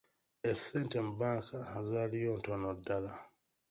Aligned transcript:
Essente 0.51 0.97
mu 1.05 1.13
banka 1.19 1.57
zaliyo 1.89 2.33
ntono 2.39 2.69
ddala. 2.77 3.11